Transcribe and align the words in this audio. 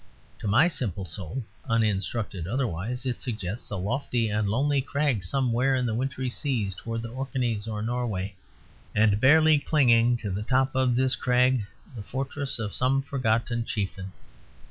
To 0.39 0.47
my 0.47 0.67
simple 0.67 1.05
soul 1.05 1.43
(uninstructed 1.69 2.47
otherwise) 2.47 3.05
it 3.05 3.21
suggests 3.21 3.69
a 3.69 3.75
lofty 3.75 4.29
and 4.29 4.49
lonely 4.49 4.81
crag 4.81 5.23
somewhere 5.23 5.75
in 5.75 5.85
the 5.85 5.93
wintry 5.93 6.27
seas 6.27 6.73
towards 6.73 7.03
the 7.03 7.09
Orkheys 7.11 7.67
or 7.67 7.83
Norway; 7.83 8.33
and 8.95 9.21
barely 9.21 9.59
clinging 9.59 10.17
to 10.17 10.31
the 10.31 10.41
top 10.41 10.73
of 10.73 10.95
this 10.95 11.15
crag 11.15 11.67
the 11.95 12.01
fortress 12.01 12.57
of 12.57 12.73
some 12.73 13.03
forgotten 13.03 13.63
chieftain. 13.63 14.11